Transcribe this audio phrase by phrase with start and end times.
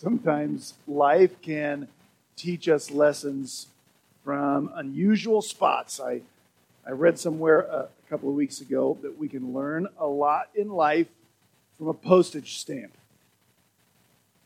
[0.00, 1.86] Sometimes life can
[2.34, 3.66] teach us lessons
[4.24, 6.00] from unusual spots.
[6.00, 6.22] I,
[6.86, 10.48] I read somewhere a, a couple of weeks ago that we can learn a lot
[10.54, 11.08] in life
[11.76, 12.94] from a postage stamp.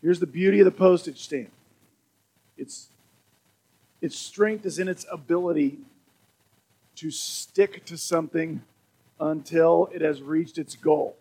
[0.03, 1.53] Here's the beauty of the postage stamp
[2.59, 2.89] its,
[4.03, 5.79] its strength is in its ability
[6.97, 8.61] to stick to something
[9.21, 11.15] until it has reached its goal.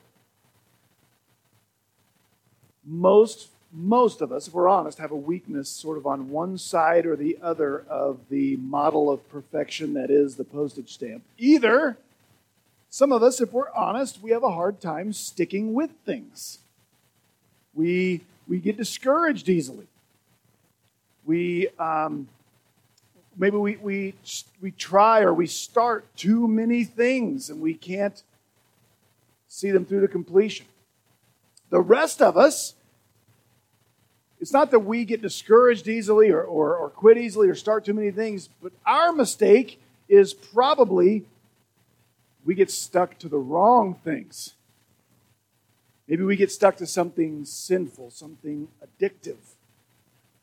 [2.84, 7.06] Most most of us, if we're honest, have a weakness sort of on one side
[7.06, 11.24] or the other of the model of perfection that is the postage stamp.
[11.40, 11.98] Either,
[12.90, 16.60] some of us, if we're honest, we have a hard time sticking with things.
[17.74, 19.88] We, we get discouraged easily.
[21.26, 22.28] We, um,
[23.36, 24.14] maybe we, we,
[24.62, 28.22] we try or we start too many things and we can't
[29.48, 30.68] see them through to completion.
[31.72, 32.76] The rest of us,
[34.44, 37.94] it's not that we get discouraged easily or, or, or quit easily or start too
[37.94, 41.24] many things, but our mistake is probably
[42.44, 44.56] we get stuck to the wrong things.
[46.10, 49.38] Maybe we get stuck to something sinful, something addictive.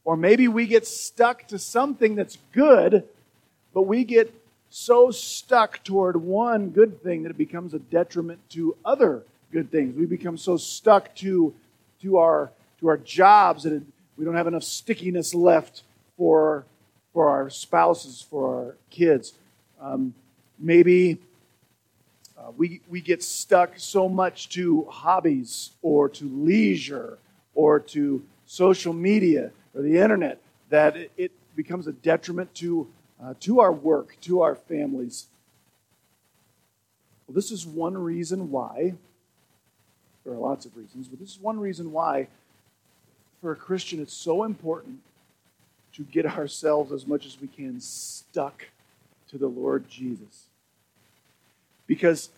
[0.03, 3.07] Or maybe we get stuck to something that's good,
[3.75, 4.33] but we get
[4.71, 9.95] so stuck toward one good thing that it becomes a detriment to other good things.
[9.95, 11.53] We become so stuck to,
[12.01, 13.83] to our to our jobs that
[14.17, 15.83] we don't have enough stickiness left
[16.17, 16.65] for,
[17.13, 19.35] for our spouses, for our kids.
[19.81, 20.15] Um,
[20.59, 21.19] maybe
[22.39, 27.19] uh, we, we get stuck so much to hobbies or to leisure
[27.55, 32.89] or to social media or the internet that it, it becomes a detriment to,
[33.23, 35.27] uh, to our work, to our families.
[37.27, 38.95] Well, this is one reason why,
[40.25, 42.29] there are lots of reasons, but this is one reason why
[43.41, 45.01] for a Christian, it's so important
[45.95, 48.67] to get ourselves as much as we can stuck
[49.31, 50.47] to the Lord Jesus.
[51.87, 52.31] Because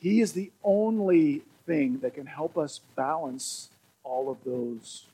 [0.00, 3.68] He is the only thing that can help us balance
[4.04, 5.06] all of those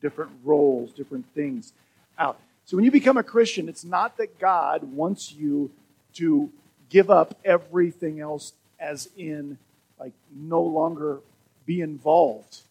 [0.00, 1.72] different roles, different things
[2.18, 2.38] out.
[2.64, 5.70] So when you become a Christian, it's not that God wants you
[6.14, 6.50] to
[6.88, 9.58] give up everything else, as in,
[9.98, 11.20] like, no longer
[11.66, 12.62] be involved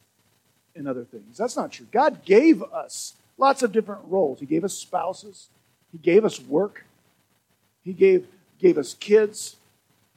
[0.75, 1.37] in other things.
[1.37, 1.87] That's not true.
[1.91, 4.39] God gave us lots of different roles.
[4.39, 5.49] He gave us spouses,
[5.91, 6.85] He gave us work,
[7.83, 8.27] He gave,
[8.59, 9.57] gave us kids,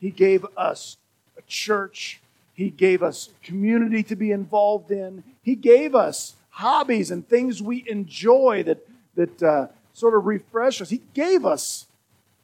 [0.00, 0.97] He gave us
[1.37, 2.20] a church,
[2.53, 7.84] He gave us community to be involved in, He gave us hobbies and things we
[7.88, 8.86] enjoy that,
[9.16, 10.91] that uh, sort of refresh us.
[10.91, 11.86] He gave us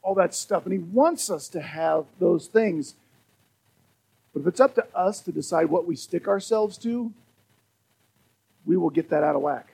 [0.03, 2.95] all that stuff, and He wants us to have those things.
[4.33, 7.13] But if it's up to us to decide what we stick ourselves to,
[8.71, 9.73] we will get that out of whack.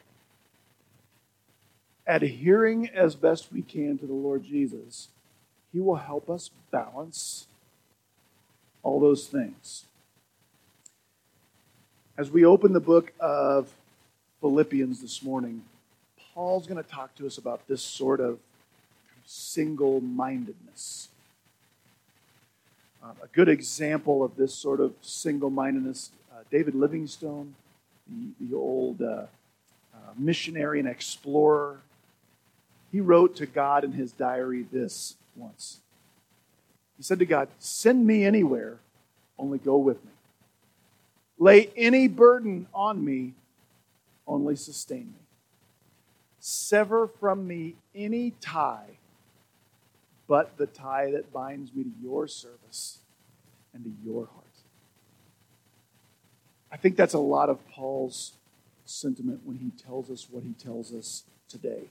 [2.07, 5.09] Adhering as best we can to the Lord Jesus,
[5.71, 7.47] He will help us balance
[8.83, 9.85] all those things.
[12.17, 13.69] As we open the book of
[14.41, 15.65] Philippians this morning,
[16.33, 18.39] Paul's going to talk to us about this sort of
[19.27, 21.11] single mindedness.
[23.05, 27.57] Uh, a good example of this sort of single mindedness, uh, David Livingstone
[28.09, 29.27] the, the old uh,
[29.95, 31.81] uh, missionary and explorer,
[32.93, 35.81] he wrote to God in his diary this once.
[36.97, 38.79] He said to God, Send me anywhere,
[39.39, 40.11] only go with me.
[41.39, 43.35] Lay any burden on me,
[44.27, 45.27] only sustain me.
[46.41, 48.97] Sever from me any tie
[50.29, 52.99] but the tie that binds me to your service
[53.73, 54.46] and to your heart.
[56.71, 58.33] I think that's a lot of Paul's
[58.85, 61.85] sentiment when he tells us what he tells us today.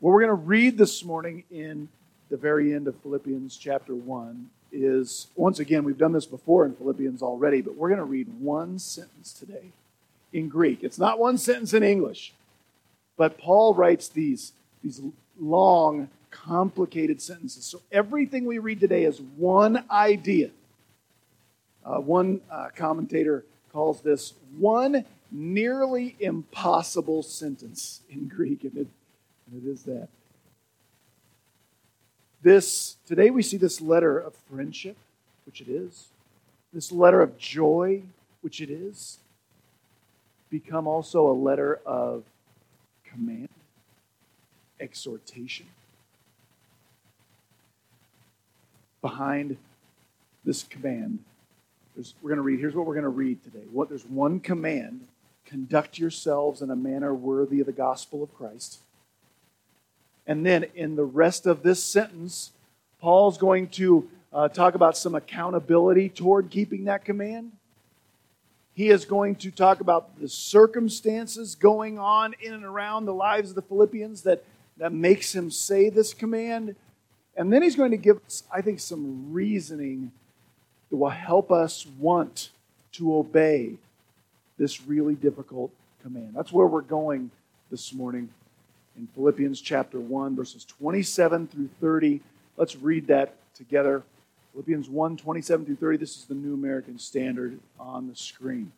[0.00, 1.88] What we're going to read this morning in
[2.28, 6.74] the very end of Philippians chapter 1 is, once again, we've done this before in
[6.74, 9.72] Philippians already, but we're going to read one sentence today
[10.32, 10.82] in Greek.
[10.82, 12.34] It's not one sentence in English,
[13.16, 14.52] but Paul writes these,
[14.82, 15.00] these
[15.40, 17.64] long, complicated sentences.
[17.64, 20.50] So everything we read today is one idea.
[21.84, 28.86] Uh, one uh, commentator calls this one nearly impossible sentence in Greek, and it,
[29.50, 30.08] and it is that.
[32.42, 34.96] This today we see this letter of friendship,
[35.46, 36.08] which it is,
[36.72, 38.02] this letter of joy,
[38.42, 39.18] which it is,
[40.50, 42.22] become also a letter of
[43.04, 43.48] command,
[44.78, 45.66] exhortation.
[49.00, 49.56] Behind
[50.44, 51.18] this command
[51.94, 53.64] there's, we're going to read, here's what we're going to read today.
[53.70, 55.06] What, there's one command
[55.46, 58.78] conduct yourselves in a manner worthy of the gospel of Christ.
[60.26, 62.50] And then in the rest of this sentence,
[63.00, 67.52] Paul's going to uh, talk about some accountability toward keeping that command.
[68.72, 73.50] He is going to talk about the circumstances going on in and around the lives
[73.50, 74.42] of the Philippians that,
[74.78, 76.74] that makes him say this command.
[77.36, 80.10] And then he's going to give us, I think, some reasoning
[80.94, 82.50] that will help us want
[82.92, 83.72] to obey
[84.56, 86.30] this really difficult command.
[86.32, 87.32] That's where we're going
[87.68, 88.28] this morning
[88.96, 92.20] in Philippians chapter 1, verses 27 through 30.
[92.56, 94.04] Let's read that together.
[94.52, 95.96] Philippians 1 27 through 30.
[95.96, 98.70] This is the New American Standard on the screen.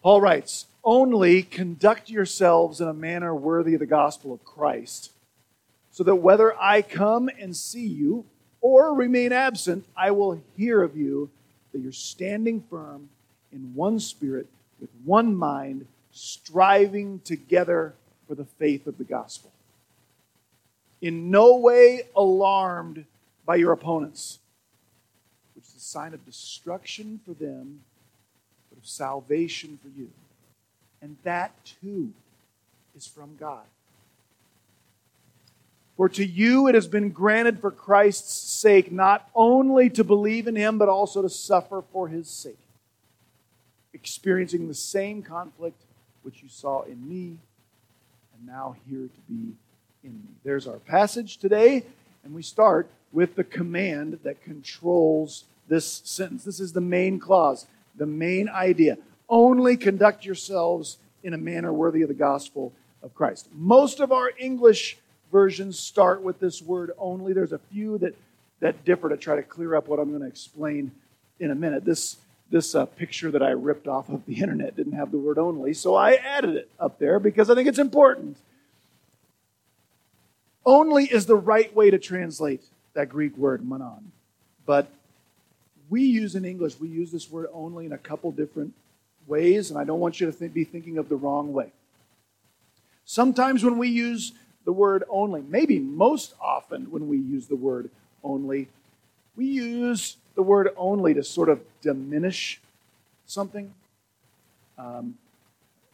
[0.00, 5.10] Paul writes, Only conduct yourselves in a manner worthy of the gospel of Christ,
[5.90, 8.26] so that whether I come and see you
[8.64, 11.28] or remain absent, I will hear of you
[11.70, 13.10] that you're standing firm
[13.52, 14.46] in one spirit,
[14.80, 17.92] with one mind, striving together
[18.26, 19.52] for the faith of the gospel.
[21.02, 23.04] In no way alarmed
[23.44, 24.38] by your opponents,
[25.54, 27.80] which is a sign of destruction for them,
[28.70, 30.08] but of salvation for you.
[31.02, 31.52] And that
[31.82, 32.14] too
[32.96, 33.64] is from God.
[35.96, 40.56] For to you it has been granted for Christ's sake not only to believe in
[40.56, 42.58] him, but also to suffer for his sake,
[43.92, 45.80] experiencing the same conflict
[46.22, 47.36] which you saw in me
[48.34, 49.52] and now hear to be
[50.02, 50.34] in me.
[50.42, 51.84] There's our passage today,
[52.24, 56.42] and we start with the command that controls this sentence.
[56.42, 58.98] This is the main clause, the main idea.
[59.28, 63.48] Only conduct yourselves in a manner worthy of the gospel of Christ.
[63.54, 64.98] Most of our English
[65.34, 67.32] versions start with this word only.
[67.32, 68.14] There's a few that,
[68.60, 70.92] that differ to try to clear up what I'm going to explain
[71.40, 71.84] in a minute.
[71.84, 72.18] This,
[72.52, 75.74] this uh, picture that I ripped off of the internet didn't have the word only,
[75.74, 78.36] so I added it up there because I think it's important.
[80.64, 82.62] Only is the right way to translate
[82.94, 84.12] that Greek word, monon.
[84.64, 84.86] But
[85.90, 88.72] we use in English, we use this word only in a couple different
[89.26, 91.72] ways, and I don't want you to think, be thinking of the wrong way.
[93.04, 94.32] Sometimes when we use
[94.64, 97.90] the word only, maybe most often when we use the word
[98.22, 98.68] only,
[99.36, 102.60] we use the word only to sort of diminish
[103.26, 103.72] something.
[104.78, 105.16] Um,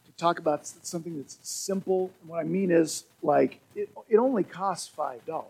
[0.07, 2.11] to talk about something that's simple.
[2.27, 5.45] What I mean is, like, it, it only costs $5.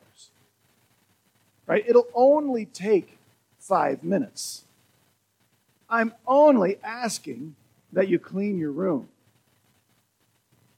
[1.66, 1.84] Right?
[1.86, 3.18] It'll only take
[3.58, 4.64] five minutes.
[5.88, 7.54] I'm only asking
[7.92, 9.08] that you clean your room.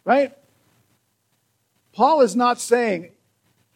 [0.05, 0.37] Right?
[1.93, 3.11] Paul is not saying,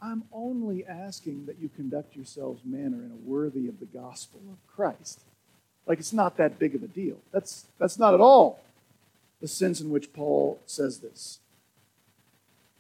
[0.01, 4.59] I'm only asking that you conduct yourselves manner in a worthy of the gospel of
[4.75, 5.21] Christ.
[5.87, 7.17] Like it's not that big of a deal.
[7.33, 8.61] That's, that's not at all
[9.41, 11.41] the sense in which Paul says this.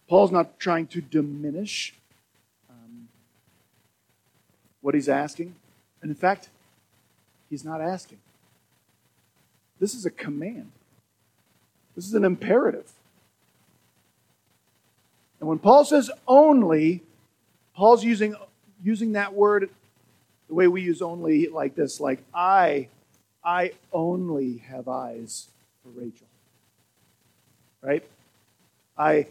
[0.09, 1.95] Paul's not trying to diminish
[2.71, 3.09] um,
[4.81, 5.55] what he's asking.
[6.01, 6.49] And in fact,
[7.51, 8.19] he's not asking.
[9.79, 10.73] This is a command,
[11.95, 12.91] this is an imperative.
[15.41, 17.03] And when Paul says only,
[17.75, 18.35] Paul's using,
[18.83, 19.71] using that word
[20.49, 22.89] the way we use only like this, like I,
[23.45, 25.49] I only have eyes
[25.83, 26.27] for Rachel
[27.87, 28.03] right?
[28.99, 29.27] I,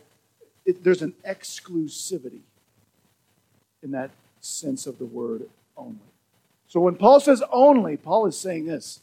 [0.65, 2.41] it, there's an exclusivity
[3.83, 5.99] in that sense of the word only.
[6.67, 9.01] So when Paul says only, Paul is saying this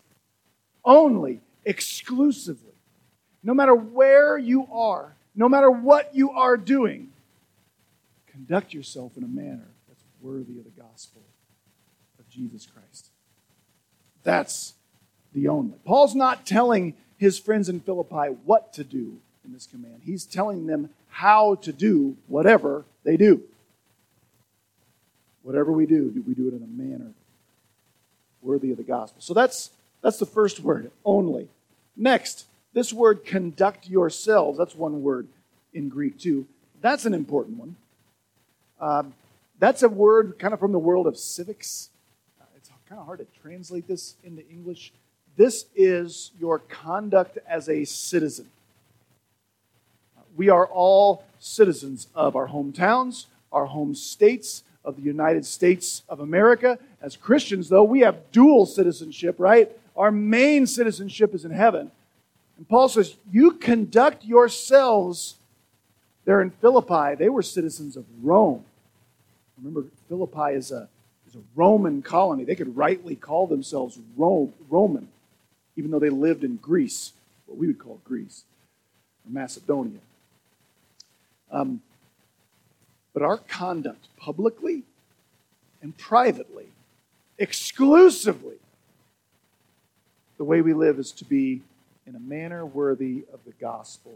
[0.85, 2.73] only, exclusively.
[3.43, 7.11] No matter where you are, no matter what you are doing,
[8.27, 11.23] conduct yourself in a manner that's worthy of the gospel
[12.19, 13.09] of Jesus Christ.
[14.23, 14.75] That's
[15.33, 15.79] the only.
[15.85, 20.03] Paul's not telling his friends in Philippi what to do in this command.
[20.05, 23.43] He's telling them how to do whatever they do.
[25.43, 27.13] Whatever we do, do we do it in a manner
[28.43, 29.21] worthy of the gospel?
[29.21, 29.71] So that's
[30.03, 31.49] that's the first word, only.
[31.97, 35.29] Next, this word conduct yourselves, that's one word
[35.75, 36.47] in Greek too.
[36.81, 37.77] That's an important one.
[38.81, 39.05] Uh,
[39.59, 41.91] that's a word kind of from the world of civics.
[42.41, 44.93] Uh, it's kind of hard to translate this into English.
[45.37, 48.49] This is your conduct as a citizen
[50.37, 56.21] we are all citizens of our hometowns, our home states, of the United States of
[56.21, 56.79] America.
[57.01, 59.71] As Christians, though, we have dual citizenship, right?
[59.97, 61.93] Our main citizenship is in heaven.
[62.57, 65.37] And Paul says, You conduct yourselves.
[66.25, 68.65] There in Philippi, they were citizens of Rome.
[69.59, 70.89] Remember, Philippi is a,
[71.29, 72.45] is a Roman colony.
[72.45, 75.09] They could rightly call themselves Rome, Roman,
[75.77, 77.13] even though they lived in Greece
[77.47, 78.45] what we would call Greece
[79.27, 79.99] or Macedonia.
[81.51, 81.83] Um,
[83.13, 84.85] but our conduct publicly
[85.83, 86.67] and privately,
[87.37, 88.57] exclusively,
[90.39, 91.61] the way we live is to be
[92.13, 94.13] in a manner worthy of the gospel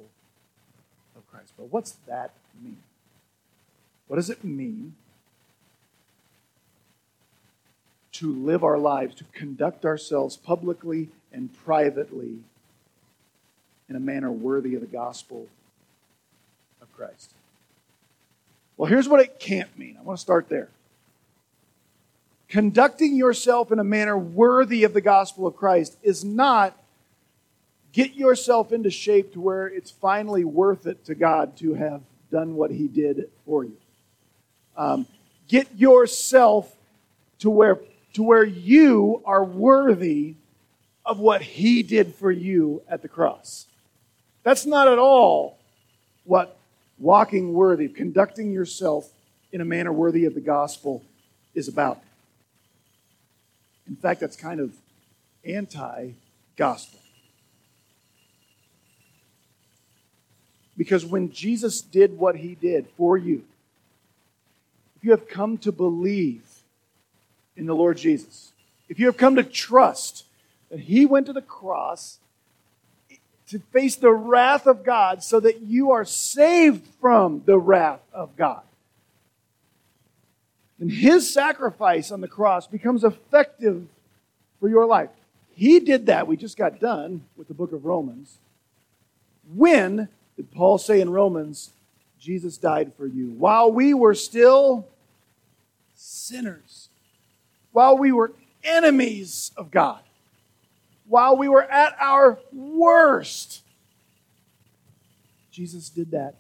[1.17, 1.53] of Christ.
[1.57, 2.77] But what's that mean?
[4.07, 4.95] What does it mean
[8.13, 12.39] to live our lives, to conduct ourselves publicly and privately
[13.89, 15.49] in a manner worthy of the gospel
[16.83, 17.31] of Christ?
[18.77, 19.97] Well, here's what it can't mean.
[19.99, 20.69] I want to start there.
[22.49, 26.77] Conducting yourself in a manner worthy of the gospel of Christ is not
[27.97, 32.55] get yourself into shape to where it's finally worth it to God to have done
[32.55, 33.79] what He did for you.
[34.77, 35.07] Um,
[35.49, 36.77] get yourself
[37.39, 37.81] to where,
[38.13, 40.35] to where you are worthy
[41.07, 43.65] of what He did for you at the cross.
[44.43, 45.59] That's not at all
[46.25, 46.59] what
[46.99, 49.11] walking worthy, conducting yourself
[49.53, 51.03] in a manner worthy of the gospel
[51.55, 52.03] is about.
[53.89, 54.75] In fact, that's kind of
[55.47, 56.11] anti
[56.59, 57.01] gospel.
[60.77, 63.45] Because when Jesus did what he did for you,
[64.97, 66.45] if you have come to believe
[67.57, 68.53] in the Lord Jesus,
[68.89, 70.25] if you have come to trust
[70.71, 72.19] that he went to the cross
[73.49, 78.37] to face the wrath of God so that you are saved from the wrath of
[78.37, 78.63] God.
[80.81, 83.87] And his sacrifice on the cross becomes effective
[84.61, 85.11] for your life.
[85.55, 86.27] He did that.
[86.27, 88.39] We just got done with the book of Romans.
[89.55, 91.71] When did Paul say in Romans,
[92.19, 93.31] Jesus died for you?
[93.31, 94.87] While we were still
[95.95, 96.89] sinners,
[97.73, 98.33] while we were
[98.65, 100.01] enemies of God
[101.09, 103.63] while we were at our worst.
[105.51, 106.35] Jesus did that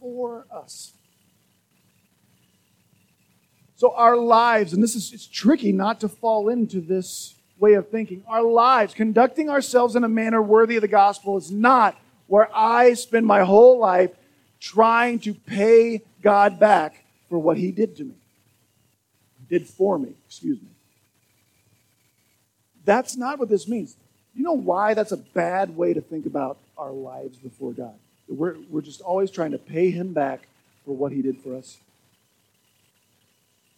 [0.00, 0.92] for us.
[3.76, 7.88] So our lives, and this is it's tricky not to fall into this way of
[7.88, 8.22] thinking.
[8.26, 11.98] Our lives, conducting ourselves in a manner worthy of the gospel, is not
[12.34, 14.10] where I spend my whole life
[14.58, 18.14] trying to pay God back for what He did to me,
[19.48, 20.66] did for me, excuse me.
[22.84, 23.94] That's not what this means.
[24.34, 27.94] You know why that's a bad way to think about our lives before God?
[28.26, 30.48] We're, we're just always trying to pay Him back
[30.84, 31.78] for what He did for us.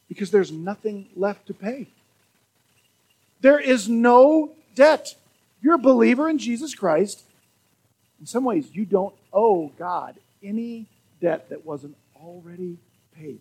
[0.08, 1.88] Because there's nothing left to pay.
[3.42, 5.14] There is no debt.
[5.60, 7.22] You're a believer in Jesus Christ.
[8.20, 10.86] In some ways, you don't owe God any
[11.20, 12.78] debt that wasn't already
[13.14, 13.40] paid.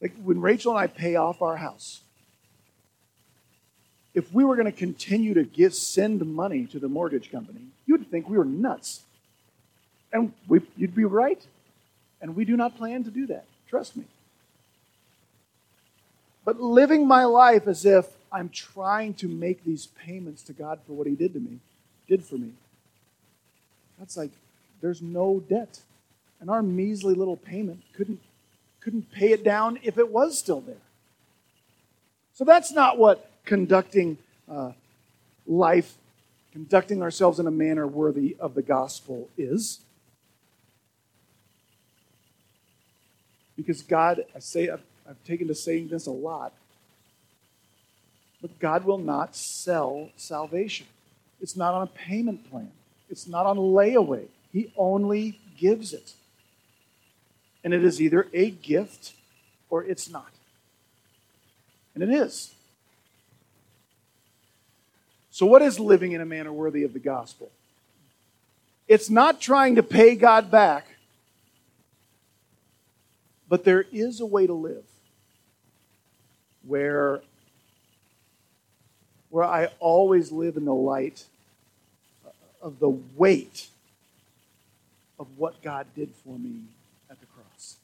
[0.00, 2.00] Like when Rachel and I pay off our house,
[4.14, 8.08] if we were going to continue to give, send money to the mortgage company, you'd
[8.10, 9.02] think we were nuts.
[10.12, 11.44] And we, you'd be right.
[12.20, 13.44] And we do not plan to do that.
[13.68, 14.04] Trust me.
[16.44, 20.92] But living my life as if I'm trying to make these payments to God for
[20.92, 21.58] what He did to me,
[22.08, 22.52] did for me,
[23.98, 24.30] that's like
[24.80, 25.80] there's no debt.
[26.40, 28.20] And our measly little payment couldn't,
[28.80, 30.76] couldn't pay it down if it was still there.
[32.34, 34.18] So that's not what conducting
[34.50, 34.72] uh,
[35.46, 35.94] life,
[36.52, 39.80] conducting ourselves in a manner worthy of the gospel is.
[43.56, 46.52] Because God, I say, I've, I've taken to saying this a lot,
[48.42, 50.86] but God will not sell salvation.
[51.40, 52.70] It's not on a payment plan,
[53.10, 54.26] it's not on layaway.
[54.52, 56.12] He only gives it.
[57.64, 59.14] And it is either a gift
[59.68, 60.30] or it's not.
[61.94, 62.54] And it is.
[65.30, 67.50] So, what is living in a manner worthy of the gospel?
[68.86, 70.86] It's not trying to pay God back,
[73.48, 74.84] but there is a way to live
[76.66, 77.22] where,
[79.34, 81.24] where I always live in the light
[82.62, 83.66] of the weight
[85.18, 86.60] of what God did for me
[87.10, 87.74] at the cross.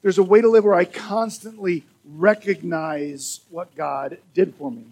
[0.00, 4.84] There's a way to live where I constantly recognize what God did for me.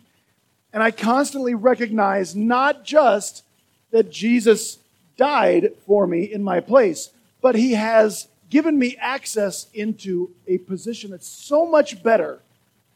[0.70, 3.42] And I constantly recognize not just
[3.90, 4.80] that Jesus
[5.16, 7.08] died for me in my place,
[7.40, 12.40] but he has given me access into a position that's so much better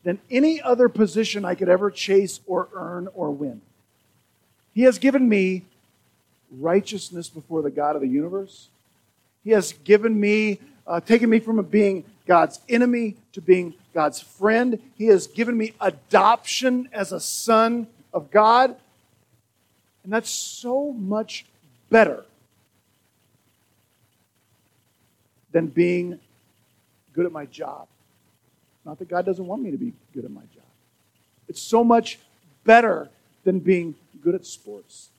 [0.04, 3.60] than any other position I could ever chase or earn or win.
[4.74, 5.62] He has given me
[6.50, 8.68] righteousness before the God of the universe.
[9.44, 14.78] He has given me, uh, taken me from being God's enemy to being God's friend.
[14.96, 18.76] He has given me adoption as a son of God.
[20.04, 21.44] And that's so much
[21.90, 22.24] better
[25.52, 26.18] than being
[27.12, 27.86] good at my job.
[28.84, 30.64] Not that God doesn't want me to be good at my job.
[31.48, 32.18] It's so much
[32.64, 33.08] better
[33.44, 35.10] than being good at sports.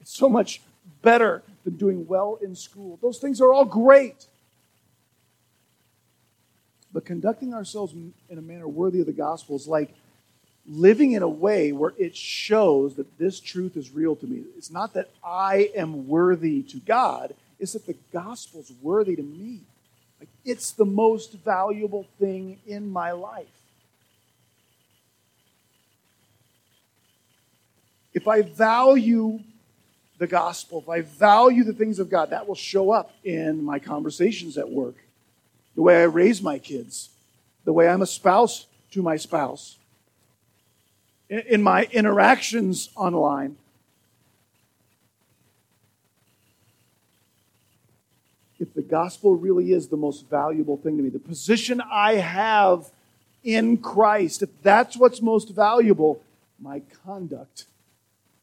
[0.00, 0.60] It's so much
[1.02, 2.98] better than doing well in school.
[3.02, 4.26] Those things are all great.
[6.92, 9.94] But conducting ourselves in a manner worthy of the gospel is like
[10.66, 14.44] living in a way where it shows that this truth is real to me.
[14.56, 19.60] It's not that I am worthy to God, it's that the gospel's worthy to me.
[20.44, 23.46] It's the most valuable thing in my life.
[28.14, 29.40] If I value
[30.18, 33.78] the gospel, if I value the things of God, that will show up in my
[33.78, 34.96] conversations at work,
[35.74, 37.10] the way I raise my kids,
[37.64, 39.78] the way I'm a spouse to my spouse,
[41.28, 43.56] in my interactions online.
[48.62, 52.92] If the gospel really is the most valuable thing to me, the position I have
[53.42, 56.22] in Christ, if that's what's most valuable,
[56.60, 57.64] my conduct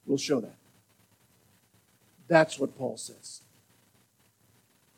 [0.06, 0.58] will show that.
[2.28, 3.40] That's what Paul says.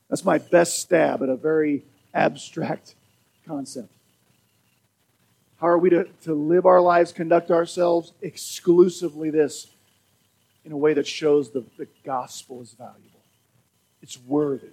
[0.10, 1.84] That's my best stab at a very
[2.16, 2.96] abstract
[3.46, 3.90] concept.
[5.58, 8.12] How are we to, to live our lives, conduct ourselves?
[8.24, 9.68] Exclusively this
[10.66, 13.22] in a way that shows the, the gospel is valuable,
[14.02, 14.70] it's worthy.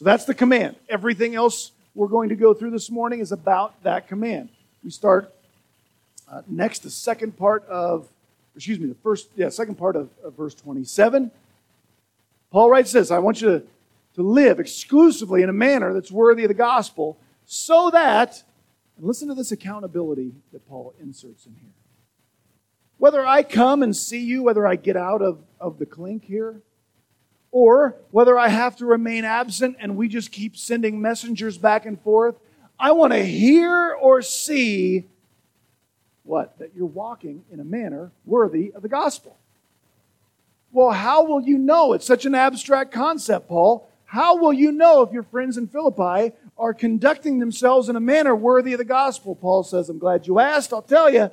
[0.00, 0.76] So that's the command.
[0.88, 4.48] Everything else we're going to go through this morning is about that command.
[4.82, 5.30] We start
[6.26, 8.08] uh, next, the second part of
[8.56, 11.30] excuse me, the first, yeah, second part of, of verse 27.
[12.50, 13.66] Paul writes this I want you to,
[14.14, 18.42] to live exclusively in a manner that's worthy of the gospel, so that,
[18.96, 21.72] and listen to this accountability that Paul inserts in here.
[22.96, 26.62] Whether I come and see you, whether I get out of, of the clink here,
[27.52, 32.00] or whether I have to remain absent and we just keep sending messengers back and
[32.00, 32.36] forth,
[32.78, 35.06] I want to hear or see
[36.22, 36.58] what?
[36.58, 39.36] That you're walking in a manner worthy of the gospel.
[40.72, 41.92] Well, how will you know?
[41.92, 43.88] It's such an abstract concept, Paul.
[44.04, 48.34] How will you know if your friends in Philippi are conducting themselves in a manner
[48.34, 49.34] worthy of the gospel?
[49.34, 50.72] Paul says, I'm glad you asked.
[50.72, 51.30] I'll tell you.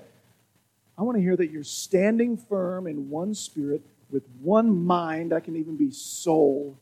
[0.97, 5.34] I want to hear that you're standing firm in one spirit, with one mind.
[5.34, 6.78] I can even be soul.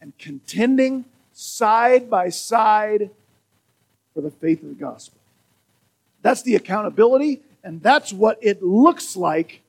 [0.00, 3.10] And contending side by side
[4.14, 5.18] for the faith of the gospel.
[6.22, 9.60] That's the accountability, and that's what it looks like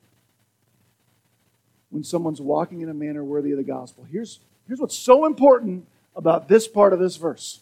[1.90, 4.06] when someone's walking in a manner worthy of the gospel.
[4.12, 7.62] Here's, here's what's so important about this part of this verse.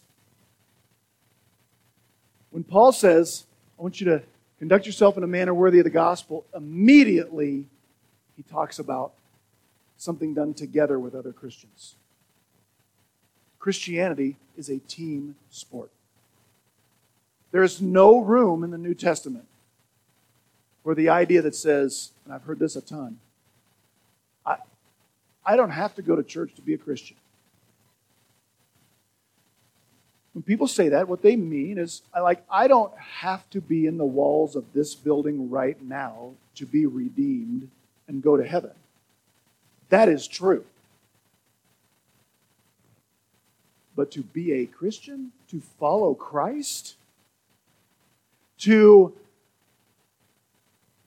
[2.50, 3.44] When Paul says,
[3.78, 4.22] I want you to
[4.58, 7.66] conduct yourself in a manner worthy of the gospel, immediately
[8.36, 9.12] he talks about
[9.96, 11.94] something done together with other Christians.
[13.58, 15.90] Christianity is a team sport.
[17.50, 19.46] There is no room in the New Testament
[20.84, 23.18] for the idea that says, and I've heard this a ton,
[24.44, 24.58] I,
[25.44, 27.16] I don't have to go to church to be a Christian.
[30.32, 33.86] When people say that, what they mean is, I like, I don't have to be
[33.86, 37.70] in the walls of this building right now to be redeemed
[38.08, 38.72] and go to heaven.
[39.88, 40.64] That is true.
[43.94, 46.96] But to be a Christian, to follow Christ,
[48.58, 49.12] to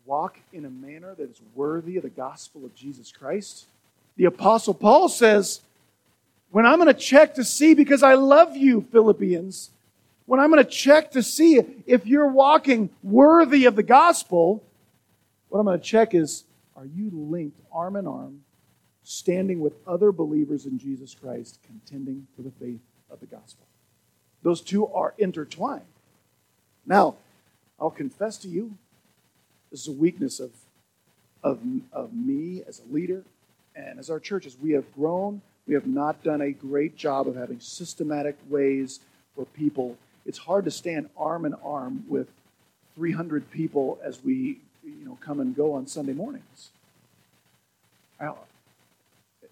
[0.06, 3.66] walk in a manner that is worthy of the gospel of Jesus Christ.
[4.18, 5.62] The Apostle Paul says,
[6.50, 9.70] when I'm going to check to see, because I love you, Philippians,
[10.26, 14.64] when I'm going to check to see if you're walking worthy of the gospel,
[15.50, 16.44] what I'm going to check is,
[16.80, 18.40] are you linked arm in arm,
[19.04, 22.80] standing with other believers in Jesus Christ, contending for the faith
[23.12, 23.66] of the gospel?
[24.44, 25.84] Those two are intertwined.
[26.86, 27.16] Now,
[27.82, 28.78] I'll confess to you,
[29.70, 30.52] this is a weakness of,
[31.44, 31.60] of,
[31.92, 33.24] of me as a leader
[33.76, 34.56] and as our churches.
[34.62, 35.42] We have grown.
[35.68, 39.02] We have not done a great job of having systematic ways
[39.36, 39.98] for people.
[40.26, 42.30] It's hard to stand arm in arm with
[42.96, 44.60] 300 people as we
[45.00, 46.70] you know, come and go on Sunday mornings.
[48.20, 48.32] I,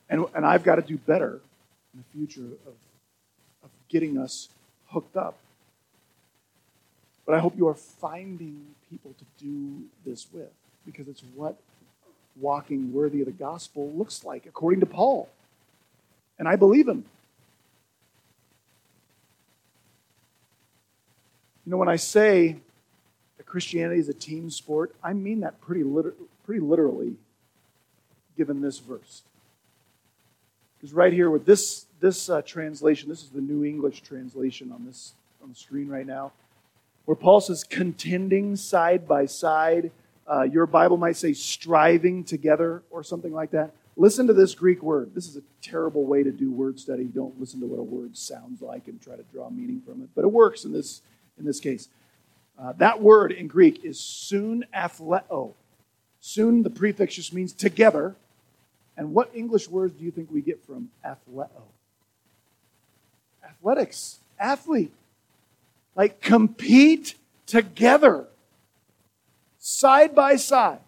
[0.10, 1.40] and, and I've got to do better
[1.94, 2.74] in the future of,
[3.64, 4.50] of getting us
[4.90, 5.38] hooked up.
[7.26, 10.50] But I hope you are finding people to do this with
[10.86, 11.58] because it's what
[12.40, 15.28] walking worthy of the gospel looks like, according to Paul.
[16.40, 17.04] And I believe him.
[21.66, 22.58] You know, when I say
[23.48, 26.14] Christianity is a team sport, I mean that pretty, liter-
[26.46, 27.16] pretty literally,
[28.38, 29.24] given this verse.
[30.78, 34.86] Because right here with this, this uh, translation, this is the New English translation on
[34.86, 36.34] this on the screen right now,
[37.06, 39.92] where Paul says contending side by side.
[40.30, 43.72] Uh, your Bible might say striving together or something like that.
[43.96, 45.16] Listen to this Greek word.
[45.16, 47.06] This is a terrible way to do word study.
[47.06, 50.10] Don't listen to what a word sounds like and try to draw meaning from it,
[50.16, 51.02] but it works in this
[51.40, 51.88] in this case.
[52.60, 55.54] Uh, that word in Greek is soon athleo.
[56.20, 58.16] Soon, the prefix just means together.
[58.98, 61.50] And what English words do you think we get from athleo?
[63.44, 64.92] Athletics, athlete.
[65.96, 67.16] Like compete
[67.46, 68.26] together,
[69.58, 70.80] side by side.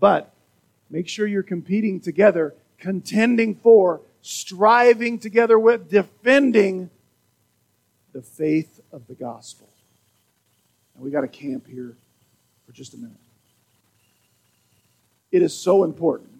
[0.00, 0.32] But
[0.88, 6.90] make sure you're competing together, contending for, striving together with, defending
[8.12, 9.68] the faith of the gospel.
[10.94, 11.94] And we got to camp here
[12.66, 13.16] for just a minute.
[15.30, 16.30] It is so important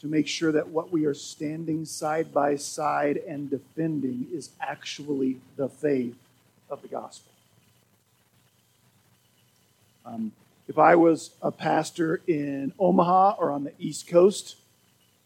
[0.00, 5.38] to make sure that what we are standing side by side and defending is actually
[5.56, 6.16] the faith
[6.68, 7.30] of the gospel.
[10.04, 10.32] Um,
[10.66, 14.56] if I was a pastor in Omaha or on the East Coast,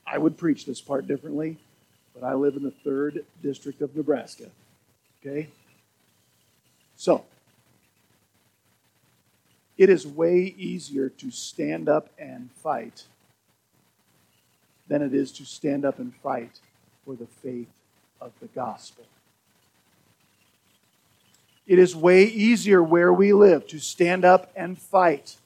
[0.07, 1.57] I would preach this part differently,
[2.15, 4.51] but I live in the third district of Nebraska.
[5.21, 5.49] Okay?
[6.97, 7.25] So,
[9.77, 13.05] it is way easier to stand up and fight
[14.89, 16.61] than it is to stand up and fight
[17.05, 17.69] for the faith
[18.21, 19.05] of the gospel.
[21.67, 25.37] It is way easier where we live to stand up and fight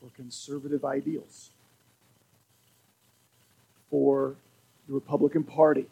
[0.00, 1.50] for conservative ideals,
[3.90, 4.34] for
[4.88, 5.86] the Republican Party,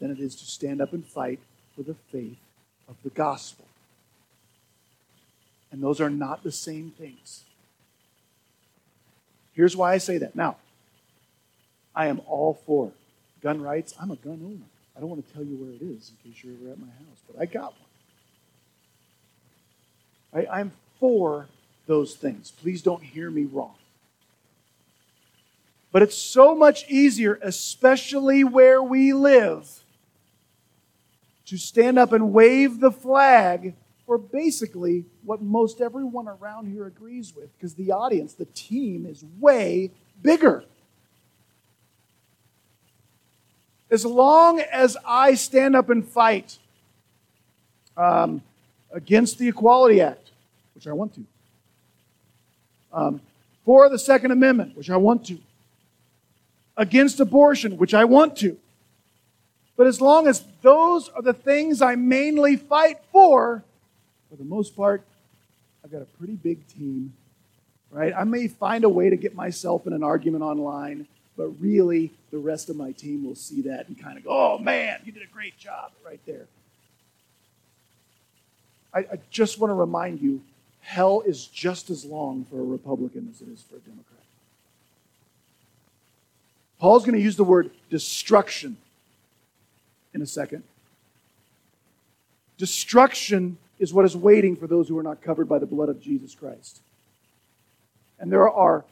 [0.00, 1.38] than it is to stand up and fight
[1.74, 2.38] for the faith
[2.88, 3.66] of the gospel.
[5.70, 7.44] And those are not the same things.
[9.54, 10.36] Here's why I say that.
[10.36, 10.56] Now,
[11.94, 12.92] I am all for
[13.42, 13.94] gun rights.
[14.00, 14.66] I'm a gun owner.
[14.96, 16.86] I don't want to tell you where it is in case you're ever at my
[16.86, 17.74] house, but I got
[20.32, 20.46] one.
[20.46, 21.46] I, I'm for
[21.86, 22.50] those things.
[22.50, 23.74] Please don't hear me wrong.
[25.92, 29.83] But it's so much easier, especially where we live,
[31.46, 33.74] to stand up and wave the flag
[34.06, 39.24] for basically what most everyone around here agrees with, because the audience, the team, is
[39.40, 39.90] way
[40.22, 40.64] bigger.
[43.90, 46.58] As long as I stand up and fight
[47.96, 48.42] um,
[48.92, 50.32] against the Equality Act,
[50.74, 51.24] which I want to,
[52.92, 53.20] um,
[53.64, 55.38] for the Second Amendment, which I want to,
[56.76, 58.58] against abortion, which I want to,
[59.76, 63.62] but as long as those are the things I mainly fight for,
[64.30, 65.02] for the most part,
[65.82, 67.12] I've got a pretty big team,
[67.90, 68.12] right?
[68.16, 71.06] I may find a way to get myself in an argument online,
[71.36, 74.58] but really the rest of my team will see that and kind of go, oh
[74.58, 76.46] man, you did a great job right there.
[78.92, 80.40] I, I just want to remind you
[80.80, 84.20] hell is just as long for a Republican as it is for a Democrat.
[86.78, 88.76] Paul's going to use the word destruction
[90.14, 90.62] in a second.
[92.56, 96.00] Destruction is what is waiting for those who are not covered by the blood of
[96.00, 96.80] Jesus Christ.
[98.18, 98.84] And there are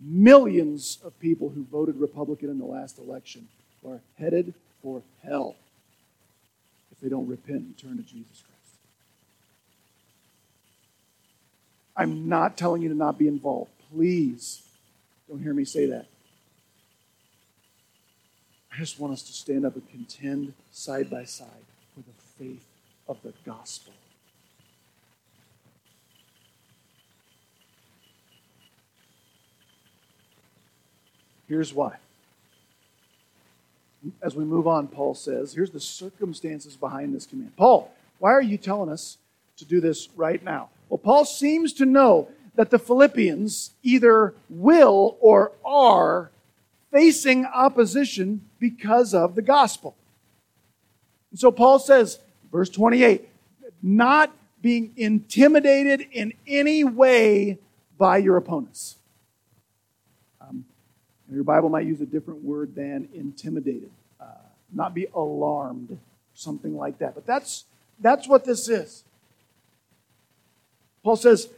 [0.00, 3.48] millions of people who voted Republican in the last election
[3.82, 5.56] who are headed for hell
[6.90, 8.50] if they don't repent and turn to Jesus Christ.
[11.96, 13.70] I'm not telling you to not be involved.
[13.92, 14.62] Please
[15.28, 16.06] don't hear me say that.
[18.72, 21.48] I just want us to stand up and contend side by side
[21.94, 22.64] for the faith
[23.08, 23.92] of the gospel.
[31.48, 31.96] Here's why.
[34.22, 37.56] As we move on, Paul says, here's the circumstances behind this command.
[37.56, 39.18] Paul, why are you telling us
[39.56, 40.70] to do this right now?
[40.88, 46.30] Well, Paul seems to know that the Philippians either will or are
[46.92, 49.96] facing opposition because of the gospel.
[51.30, 52.18] And so Paul says,
[52.50, 53.28] verse 28,
[53.82, 57.58] not being intimidated in any way
[57.96, 58.96] by your opponents.
[60.40, 60.64] Um,
[61.32, 64.24] your Bible might use a different word than intimidated, uh,
[64.72, 65.98] not be alarmed,
[66.34, 67.14] something like that.
[67.14, 67.64] But that's,
[68.00, 69.04] that's what this is.
[71.02, 71.48] Paul says,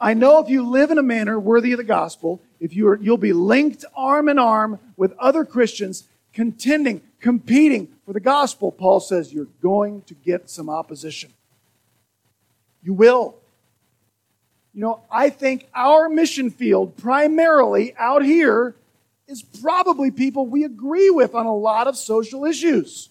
[0.00, 2.96] I know if you live in a manner worthy of the gospel, if you are,
[3.00, 9.00] you'll be linked arm in arm with other Christians, contending, competing for the gospel, Paul
[9.00, 11.32] says you're going to get some opposition.
[12.82, 13.34] You will.
[14.72, 18.76] You know, I think our mission field, primarily out here,
[19.26, 23.08] is probably people we agree with on a lot of social issues.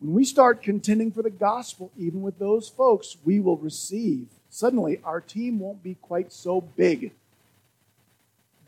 [0.00, 4.28] When we start contending for the gospel, even with those folks, we will receive.
[4.50, 7.12] Suddenly, our team won't be quite so big.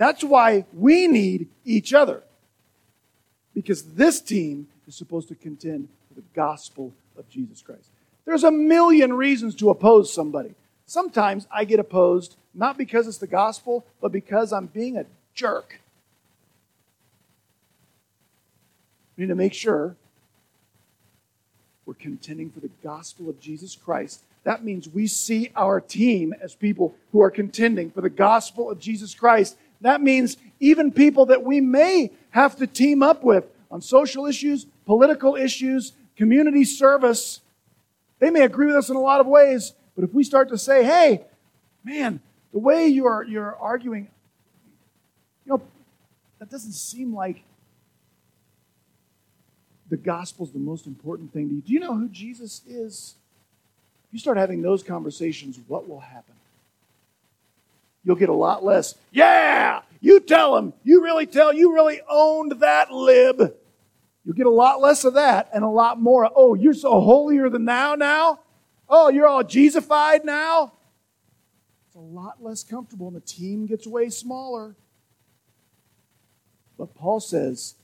[0.00, 2.22] That's why we need each other.
[3.52, 7.90] Because this team is supposed to contend for the gospel of Jesus Christ.
[8.24, 10.54] There's a million reasons to oppose somebody.
[10.86, 15.82] Sometimes I get opposed not because it's the gospel, but because I'm being a jerk.
[19.18, 19.96] We need to make sure
[21.84, 24.22] we're contending for the gospel of Jesus Christ.
[24.44, 28.80] That means we see our team as people who are contending for the gospel of
[28.80, 29.58] Jesus Christ.
[29.80, 34.66] That means even people that we may have to team up with on social issues,
[34.84, 37.40] political issues, community service,
[38.18, 40.58] they may agree with us in a lot of ways, but if we start to
[40.58, 41.24] say, hey,
[41.82, 42.20] man,
[42.52, 44.08] the way you're, you're arguing,
[45.46, 45.62] you know,
[46.38, 47.42] that doesn't seem like
[49.88, 51.60] the gospel is the most important thing to you.
[51.62, 53.14] Do you know who Jesus is?
[54.08, 56.34] If you start having those conversations, what will happen?
[58.04, 62.60] You'll get a lot less, yeah, you tell them, you really tell, you really owned
[62.60, 63.54] that lib.
[64.24, 67.50] You'll get a lot less of that and a lot more, oh, you're so holier
[67.50, 68.40] than thou now?
[68.88, 70.72] Oh, you're all Jesusified now?
[71.86, 74.76] It's a lot less comfortable and the team gets way smaller.
[76.78, 77.74] But Paul says,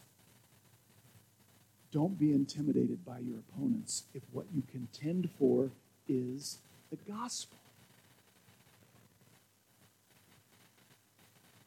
[1.93, 5.71] don't be intimidated by your opponents if what you contend for
[6.09, 6.59] is
[6.91, 7.59] the gospel.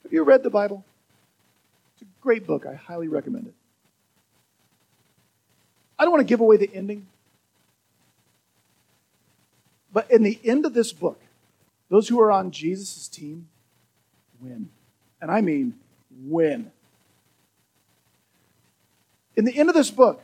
[0.04, 0.84] Have you read the Bible?
[1.94, 2.66] It's a great book.
[2.66, 3.54] I highly recommend it.
[5.98, 7.08] I don't want to give away the ending.
[9.92, 11.20] But in the end of this book,
[11.90, 13.48] those who are on Jesus' team
[14.40, 14.70] win.
[15.22, 15.76] And I mean
[16.26, 16.72] win.
[19.36, 20.22] In the end of this book,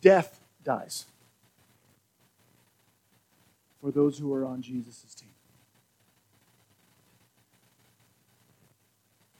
[0.00, 1.06] death dies
[3.80, 5.25] for those who are on Jesus' team.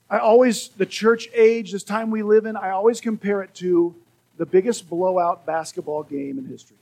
[0.09, 3.95] I always, the church age, this time we live in, I always compare it to
[4.37, 6.77] the biggest blowout basketball game in history.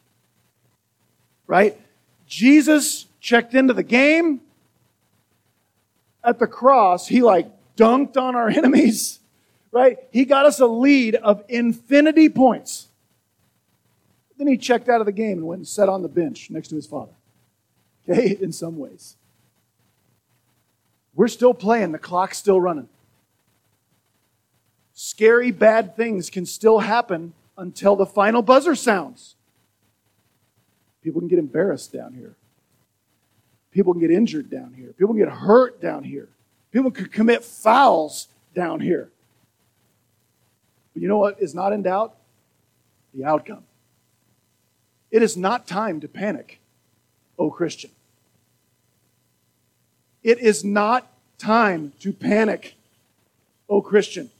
[1.47, 1.81] Right?
[2.27, 4.41] Jesus checked into the game.
[6.23, 9.21] At the cross, he like dunked on our enemies
[9.75, 9.99] right?
[10.13, 12.87] He got us a lead of infinity points.
[14.39, 16.69] Then he checked out of the game and went and sat on the bench next
[16.69, 17.13] to his father.
[18.09, 19.17] Okay, in some ways.
[21.15, 22.89] We're still playing, the clock's still running.
[24.95, 29.35] Scary, bad things can still happen until the final buzzer sounds.
[31.03, 32.37] People can get embarrassed down here.
[33.73, 34.93] People can get injured down here.
[34.93, 36.29] People can get hurt down here.
[36.71, 39.11] People can commit fouls down here.
[40.93, 42.15] But you know what is not in doubt?
[43.13, 43.65] The outcome.
[45.11, 46.61] It is not time to panic,
[47.37, 47.91] O Christian.
[50.23, 52.75] It is not time to panic,
[53.69, 54.31] O Christian.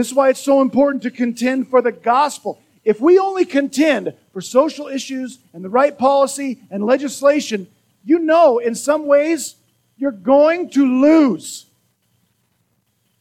[0.00, 2.58] This is why it's so important to contend for the gospel.
[2.84, 7.68] If we only contend for social issues and the right policy and legislation,
[8.02, 9.56] you know in some ways
[9.98, 11.66] you're going to lose.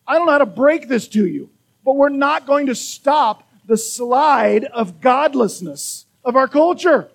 [0.08, 1.50] I don't know how to break this to you
[1.84, 7.10] but we're not going to stop the slide of godlessness of our culture.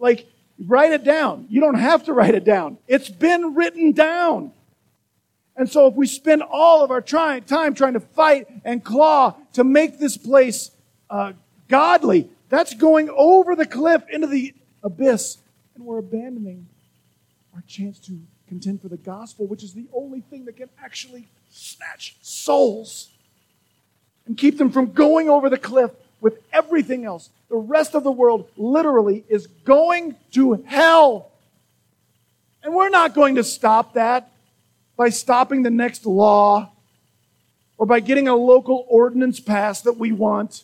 [0.00, 0.26] Like,
[0.58, 1.46] write it down.
[1.48, 2.78] You don't have to write it down.
[2.88, 4.50] It's been written down.
[5.56, 9.34] And so if we spend all of our try- time trying to fight and claw
[9.52, 10.70] to make this place
[11.10, 11.32] uh,
[11.68, 15.38] godly, that's going over the cliff into the abyss.
[15.74, 16.66] And we're abandoning
[17.54, 21.28] our chance to contend for the gospel, which is the only thing that can actually
[21.50, 23.10] snatch souls
[24.26, 27.30] and keep them from going over the cliff with everything else.
[27.48, 31.30] The rest of the world literally is going to hell.
[32.62, 34.29] And we're not going to stop that
[35.00, 36.70] by stopping the next law
[37.78, 40.62] or by getting a local ordinance passed that we want.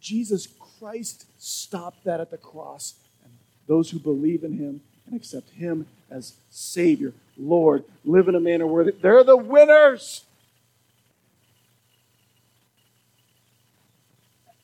[0.00, 0.46] Jesus
[0.78, 2.94] Christ stopped that at the cross.
[3.24, 3.32] And
[3.66, 8.68] those who believe in him and accept him as Savior, Lord, live in a manner
[8.68, 10.22] where they're the winners.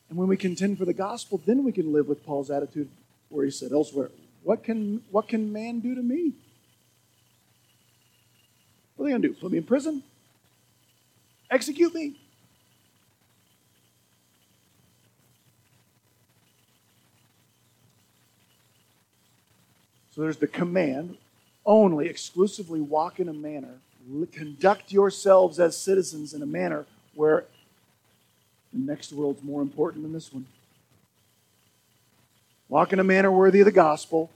[0.07, 2.87] And when we contend for the gospel, then we can live with Paul's attitude
[3.27, 4.11] where he said elsewhere,
[4.43, 6.35] What can, what can man do to me?
[9.07, 9.33] they going to do?
[9.33, 10.03] Put me in prison?
[11.49, 12.15] Execute me?
[20.13, 21.15] So there's the command
[21.65, 23.75] only, exclusively walk in a manner,
[24.31, 27.45] conduct yourselves as citizens in a manner where
[28.73, 30.45] the next world's more important than this one.
[32.69, 34.31] Walk in a manner worthy of the gospel.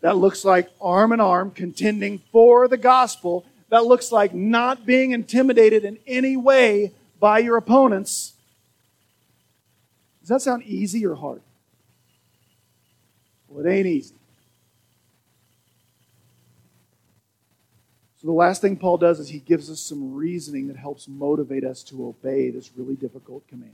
[0.00, 5.12] That looks like arm in arm contending for the gospel that looks like not being
[5.12, 8.34] intimidated in any way by your opponents.
[10.20, 11.40] Does that sound easy or hard?
[13.48, 14.14] Well, it ain't easy.
[18.20, 21.64] So, the last thing Paul does is he gives us some reasoning that helps motivate
[21.64, 23.72] us to obey this really difficult command.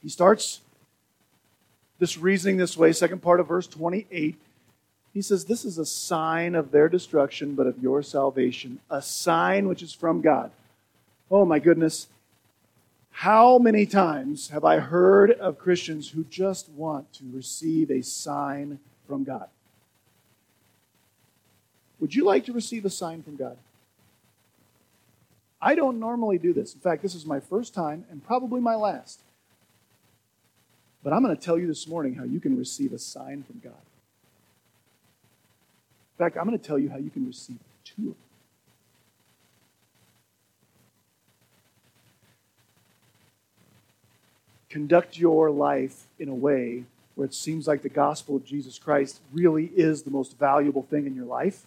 [0.00, 0.60] He starts
[1.98, 4.38] this reasoning this way, second part of verse 28.
[5.14, 9.68] He says, This is a sign of their destruction, but of your salvation, a sign
[9.68, 10.50] which is from God.
[11.30, 12.08] Oh my goodness.
[13.12, 18.80] How many times have I heard of Christians who just want to receive a sign
[19.06, 19.48] from God?
[22.00, 23.56] Would you like to receive a sign from God?
[25.62, 26.74] I don't normally do this.
[26.74, 29.20] In fact, this is my first time and probably my last.
[31.04, 33.60] But I'm going to tell you this morning how you can receive a sign from
[33.62, 33.72] God.
[36.14, 38.14] In fact, I'm going to tell you how you can receive two of them.
[44.68, 49.20] Conduct your life in a way where it seems like the gospel of Jesus Christ
[49.32, 51.66] really is the most valuable thing in your life.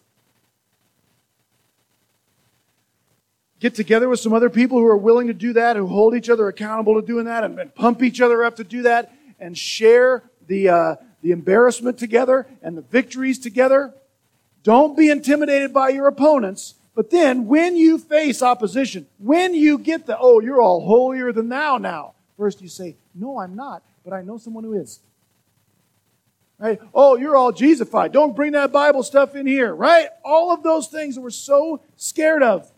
[3.59, 6.29] Get together with some other people who are willing to do that, who hold each
[6.29, 9.57] other accountable to doing that, and, and pump each other up to do that, and
[9.57, 13.93] share the, uh, the embarrassment together and the victories together.
[14.67, 16.73] Don't be intimidated by your opponents.
[16.93, 21.47] But then, when you face opposition, when you get the, oh, you're all holier than
[21.47, 24.99] thou now, first you say, no, I'm not, but I know someone who is.
[26.59, 26.81] Right?
[26.93, 28.11] Oh, you're all Jesusified.
[28.11, 30.09] Don't bring that Bible stuff in here, right?
[30.25, 32.69] All of those things that we're so scared of.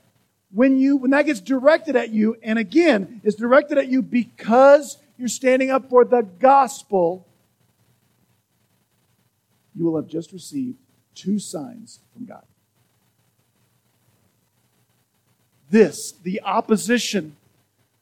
[0.51, 4.99] When you when that gets directed at you, and again, it's directed at you because
[5.17, 7.25] you're standing up for the gospel,
[9.75, 10.77] you will have just received
[11.19, 12.43] two signs from God.
[15.69, 17.35] This, the opposition,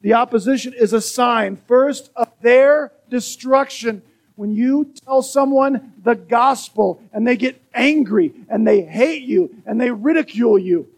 [0.00, 4.02] the opposition is a sign, first, of their destruction.
[4.36, 9.80] When you tell someone the gospel and they get angry and they hate you and
[9.80, 10.88] they ridicule you,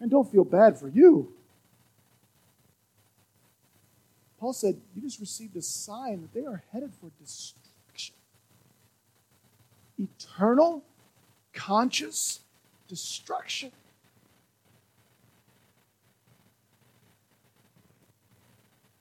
[0.00, 1.32] and don't feel bad for you.
[4.38, 8.14] Paul said, You just received a sign that they are headed for destruction.
[9.98, 10.82] Eternal
[11.56, 12.40] conscious
[12.88, 13.72] destruction.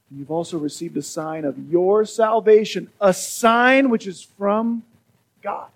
[0.10, 4.84] You've also received a sign of your salvation, a sign which is from
[5.44, 5.68] God.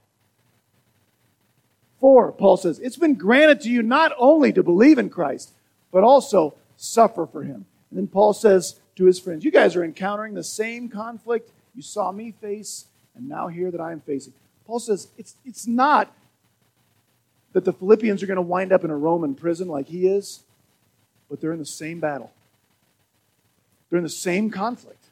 [2.00, 5.52] For, Paul says, it's been granted to you not only to believe in Christ,
[5.92, 7.65] but also suffer for him.
[7.89, 11.82] And then Paul says to his friends, You guys are encountering the same conflict you
[11.82, 14.34] saw me face, and now hear that I am facing.
[14.65, 16.13] Paul says, It's, it's not
[17.53, 20.43] that the Philippians are going to wind up in a Roman prison like he is,
[21.29, 22.31] but they're in the same battle.
[23.89, 25.05] They're in the same conflict.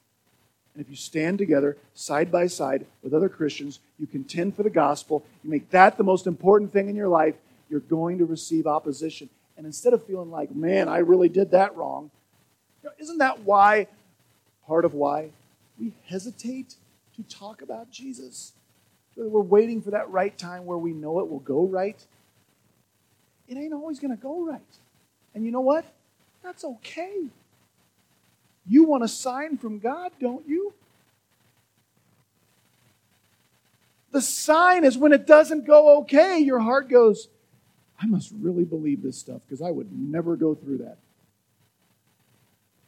[0.73, 4.69] And if you stand together side by side with other Christians, you contend for the
[4.69, 7.35] gospel, you make that the most important thing in your life,
[7.69, 9.29] you're going to receive opposition.
[9.57, 12.11] And instead of feeling like, man, I really did that wrong,
[12.99, 13.87] isn't that why,
[14.67, 15.31] part of why,
[15.79, 16.75] we hesitate
[17.15, 18.53] to talk about Jesus?
[19.15, 21.97] We're waiting for that right time where we know it will go right
[23.47, 24.61] it ain't always going to go right.
[25.33, 25.85] And you know what?
[26.43, 27.27] That's okay.
[28.67, 30.73] You want a sign from God, don't you?
[34.11, 37.27] The sign is when it doesn't go okay, your heart goes,
[38.01, 40.97] I must really believe this stuff because I would never go through that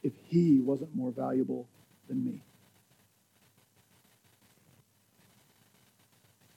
[0.02, 1.66] if he wasn't more valuable
[2.08, 2.40] than me.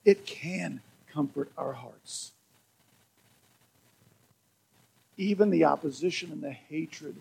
[0.06, 2.32] It can comfort our hearts
[5.18, 7.16] even the opposition and the hatred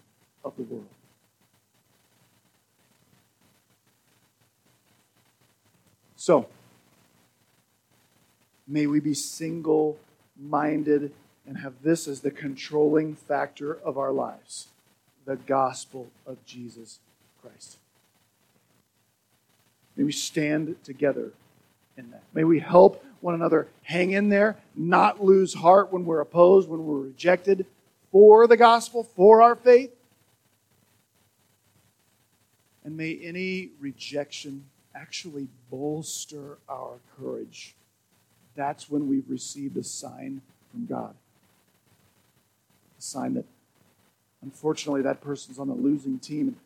[0.45, 0.87] of the world.
[6.17, 6.47] So,
[8.69, 9.99] may we be single
[10.41, 11.13] minded
[11.47, 14.69] and have this as the controlling factor of our lives
[15.25, 16.99] the gospel of Jesus
[17.41, 17.79] Christ.
[19.97, 21.33] May we stand together
[21.97, 22.23] in that.
[22.35, 26.85] May we help one another hang in there, not lose heart when we're opposed, when
[26.85, 27.67] we're rejected,
[28.13, 29.91] for the gospel, for our faith.
[32.85, 37.75] And may any rejection actually bolster our courage
[38.55, 41.15] that's when we've received a sign from God.
[42.99, 43.45] A sign that,
[44.43, 46.57] unfortunately, that person's on the losing team.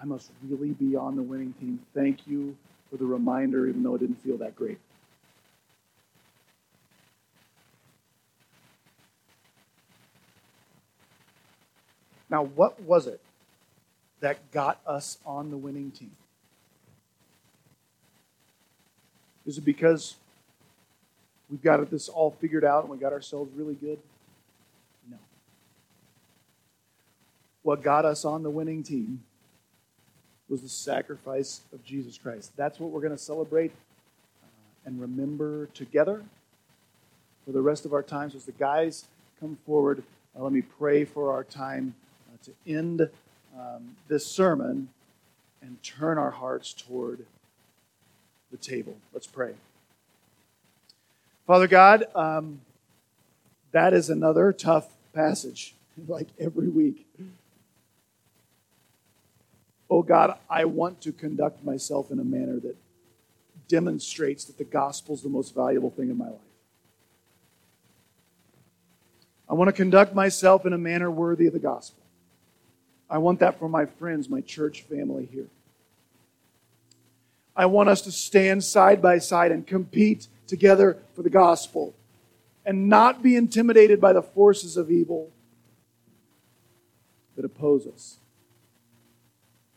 [0.00, 1.80] I must really be on the winning team.
[1.94, 2.56] Thank you
[2.90, 4.78] for the reminder, even though it didn't feel that great.
[12.34, 13.20] Now, what was it
[14.18, 16.10] that got us on the winning team?
[19.46, 20.16] Is it because
[21.48, 24.00] we've got this all figured out and we got ourselves really good?
[25.08, 25.16] No.
[27.62, 29.22] What got us on the winning team
[30.48, 32.50] was the sacrifice of Jesus Christ.
[32.56, 36.24] That's what we're going to celebrate uh, and remember together
[37.46, 38.30] for the rest of our time.
[38.30, 39.04] So as the guys
[39.38, 40.02] come forward,
[40.36, 41.94] uh, let me pray for our time
[42.44, 43.08] to end
[43.58, 44.88] um, this sermon
[45.62, 47.24] and turn our hearts toward
[48.50, 48.96] the table.
[49.12, 49.54] Let's pray.
[51.46, 52.60] Father God, um,
[53.72, 55.74] that is another tough passage,
[56.08, 57.06] like every week.
[59.90, 62.76] Oh God, I want to conduct myself in a manner that
[63.68, 66.38] demonstrates that the gospel is the most valuable thing in my life.
[69.48, 72.03] I want to conduct myself in a manner worthy of the gospel.
[73.08, 75.48] I want that for my friends, my church family here.
[77.56, 81.94] I want us to stand side by side and compete together for the gospel
[82.66, 85.30] and not be intimidated by the forces of evil
[87.36, 88.18] that oppose us.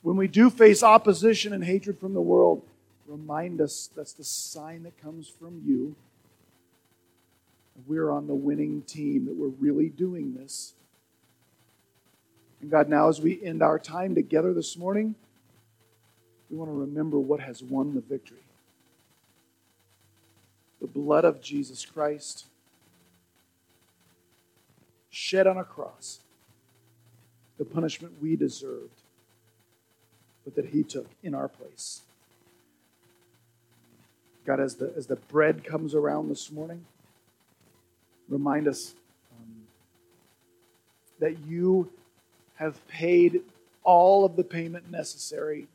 [0.02, 2.64] When we do face opposition and hatred from the world,
[3.08, 5.96] remind us that's the sign that comes from you.
[7.86, 10.74] We're on the winning team, that we're really doing this.
[12.62, 15.16] And God, now as we end our time together this morning,
[16.50, 18.40] we want to remember what has won the victory
[20.80, 22.46] the blood of Jesus Christ
[25.10, 26.20] shed on a cross,
[27.58, 29.02] the punishment we deserved,
[30.44, 32.02] but that He took in our place.
[34.46, 36.86] God, as the, as the bread comes around this morning,
[38.30, 38.94] remind us
[39.38, 39.64] um,
[41.20, 41.90] that you
[42.58, 43.42] have paid
[43.84, 45.68] all of the payment necessary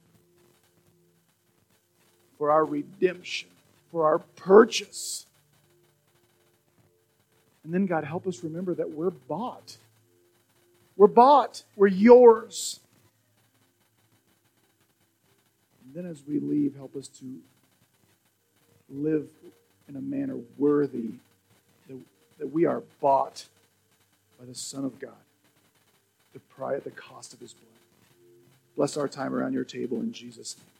[2.39, 3.49] for our redemption,
[3.91, 5.26] for our purchase.
[7.64, 9.76] And then, God, help us remember that we're bought.
[10.97, 11.62] We're bought.
[11.76, 12.80] We're yours.
[15.85, 17.41] And then, as we leave, help us to
[18.91, 19.28] live
[19.89, 21.12] in a manner worthy
[21.89, 21.99] that,
[22.39, 23.47] that we are bought
[24.39, 25.12] by the Son of God,
[26.62, 27.66] the, price, the cost of his blood.
[28.76, 30.71] Bless our time around your table in Jesus' name.